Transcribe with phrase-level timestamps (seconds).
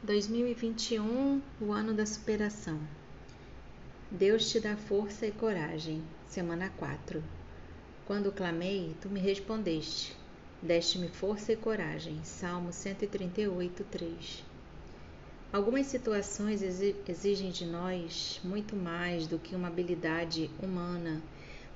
[0.00, 2.78] 2021, o ano da superação.
[4.08, 6.04] Deus te dá força e coragem.
[6.28, 7.20] Semana 4.
[8.06, 10.16] Quando clamei, tu me respondeste.
[10.62, 12.20] Deste-me força e coragem.
[12.22, 14.44] Salmo 138, 3.
[15.52, 21.20] Algumas situações exigem de nós muito mais do que uma habilidade humana,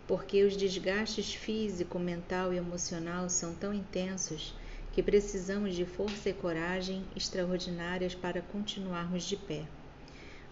[0.07, 4.55] porque os desgastes físico, mental e emocional são tão intensos
[4.93, 9.65] que precisamos de força e coragem extraordinárias para continuarmos de pé.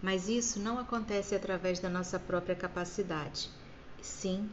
[0.03, 3.51] Mas isso não acontece através da nossa própria capacidade,
[4.01, 4.49] sim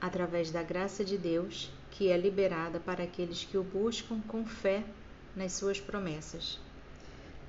[0.00, 4.82] através da graça de Deus, que é liberada para aqueles que o buscam com fé
[5.34, 6.58] nas suas promessas.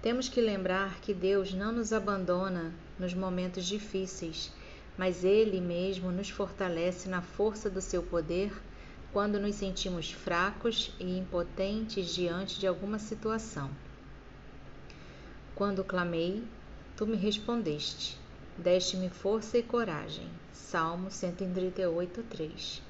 [0.02, 4.52] Temos que lembrar que Deus não nos abandona nos momentos difíceis,
[4.96, 8.54] mas Ele mesmo nos fortalece na força do seu poder
[9.16, 13.70] quando nos sentimos fracos e impotentes diante de alguma situação.
[15.56, 16.44] Quando clamei,
[16.98, 18.18] tu me respondeste,
[18.58, 20.28] deste-me força e coragem.
[20.52, 22.82] Salmo 138, 3.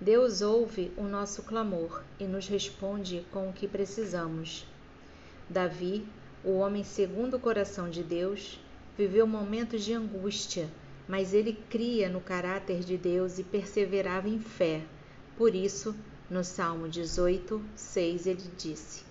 [0.00, 4.66] Deus ouve o nosso clamor e nos responde com o que precisamos.
[5.50, 6.02] Davi,
[6.42, 8.58] o homem segundo o coração de Deus,
[8.96, 10.70] viveu momentos de angústia,
[11.06, 14.82] mas ele cria no caráter de Deus e perseverava em fé
[15.38, 15.94] por isso,
[16.28, 19.04] no Salmo 18, 6, ele disse: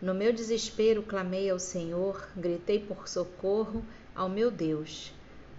[0.00, 5.12] No meu desespero clamei ao Senhor, gritei por socorro ao meu Deus.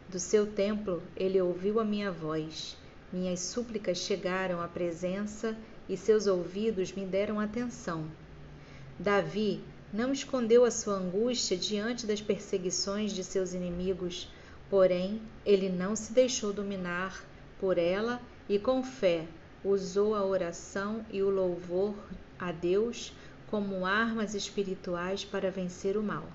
[0.10, 2.76] Do seu templo ele ouviu a minha voz.
[3.14, 5.56] Minhas súplicas chegaram à presença
[5.88, 8.06] e seus ouvidos me deram atenção.
[8.98, 9.62] Davi
[9.94, 14.28] não escondeu a sua angústia diante das perseguições de seus inimigos,
[14.72, 17.24] porém ele não se deixou dominar
[17.60, 19.28] por ela e com fé
[19.64, 21.94] usou a oração e o louvor
[22.40, 23.14] a Deus
[23.48, 26.26] como armas espirituais para vencer o mal.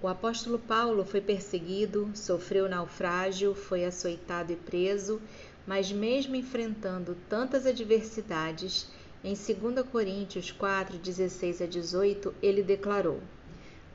[0.00, 5.20] O apóstolo Paulo foi perseguido, sofreu naufrágio, foi açoitado e preso,
[5.66, 8.86] mas mesmo enfrentando tantas adversidades,
[9.24, 13.20] em 2 Coríntios 4, 16 a 18, ele declarou: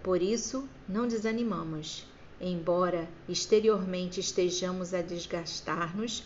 [0.04, 2.06] Por isso não desanimamos,
[2.40, 6.26] embora exteriormente estejamos a desgastar-nos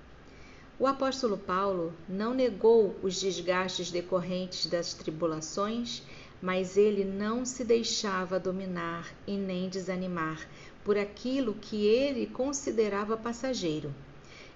[0.81, 6.01] O apóstolo Paulo não negou os desgastes decorrentes das tribulações,
[6.41, 10.43] mas ele não se deixava dominar e nem desanimar
[10.83, 13.93] por aquilo que ele considerava passageiro.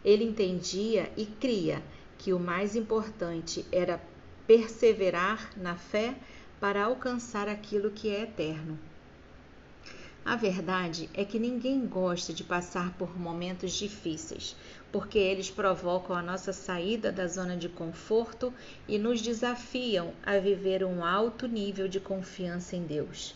[0.03, 1.83] Ele entendia e cria
[2.17, 4.01] que o mais importante era
[4.47, 6.15] perseverar na fé
[6.59, 8.79] para alcançar aquilo que é eterno.
[10.25, 14.55] A verdade é que ninguém gosta de passar por momentos difíceis,
[14.91, 18.51] porque eles provocam a nossa saída da zona de conforto
[18.87, 23.35] e nos desafiam a viver um alto nível de confiança em Deus.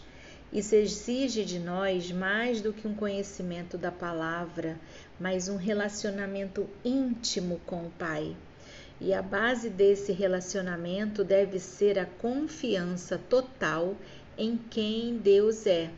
[0.51, 4.75] Isso exige de nós mais do que um conhecimento da palavra,
[5.19, 8.35] mas um relacionamento íntimo com o Pai.
[8.99, 13.95] E a base desse relacionamento deve ser a confiança total
[14.35, 15.91] em quem Deus é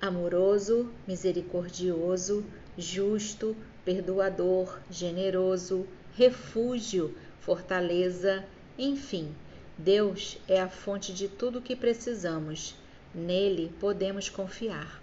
[0.00, 2.44] amoroso, misericordioso,
[2.76, 8.44] justo, perdoador, generoso, refúgio, fortaleza,
[8.78, 9.34] enfim,
[9.78, 12.74] Deus é a fonte de tudo o que precisamos.
[13.14, 15.02] Nele podemos confiar.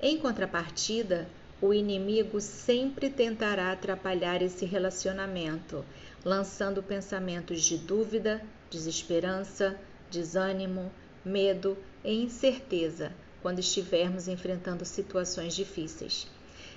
[0.00, 1.26] Em contrapartida,
[1.60, 5.84] o inimigo sempre tentará atrapalhar esse relacionamento,
[6.24, 9.78] lançando pensamentos de dúvida, desesperança,
[10.10, 10.92] desânimo,
[11.24, 13.12] medo e incerteza
[13.46, 16.26] quando estivermos enfrentando situações difíceis.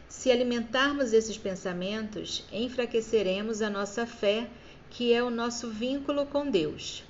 [0.07, 4.47] Se alimentarmos esses pensamentos, enfraqueceremos a nossa fé,
[4.87, 7.03] que é o nosso vínculo com Deus.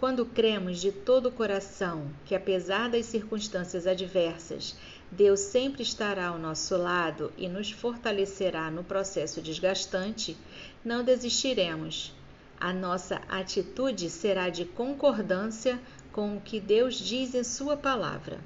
[0.00, 4.74] Quando cremos de todo o coração que, apesar das circunstâncias adversas,
[5.08, 10.36] Deus sempre estará ao nosso lado e nos fortalecerá no processo desgastante,
[10.84, 12.12] não desistiremos.
[12.58, 15.78] A nossa atitude será de concordância
[16.10, 18.40] com o que Deus diz em Sua palavra.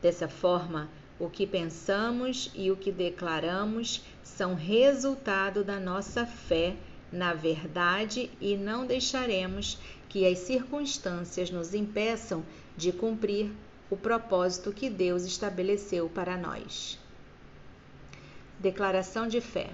[0.00, 0.88] Dessa forma,
[1.18, 6.76] o que pensamos e o que declaramos são resultado da nossa fé
[7.10, 9.78] na verdade e não deixaremos
[10.08, 12.44] que as circunstâncias nos impeçam
[12.76, 13.50] de cumprir
[13.90, 16.98] o propósito que Deus estabeleceu para nós.
[18.58, 19.70] Declaração de fé.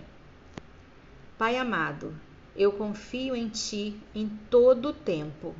[1.38, 2.14] Pai amado,
[2.54, 5.54] eu confio em Ti em todo o tempo.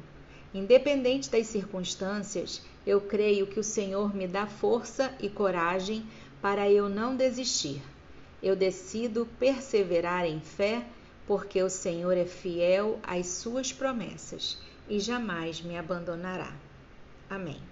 [0.54, 6.04] Independente das circunstâncias, eu creio que o Senhor me dá força e coragem
[6.42, 7.80] para eu não desistir.
[8.42, 10.84] Eu decido perseverar em fé,
[11.26, 14.58] porque o Senhor é fiel às suas promessas
[14.88, 16.52] e jamais me abandonará.
[17.30, 17.71] Amém.